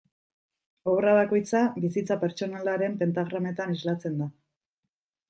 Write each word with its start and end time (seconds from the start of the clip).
Obra 0.93 1.11
bakoitza 1.19 1.61
bizitza 1.83 2.17
pertsonalaren 2.23 2.97
pentagrametan 3.03 3.77
islatzen 3.77 4.17
da. 4.23 4.29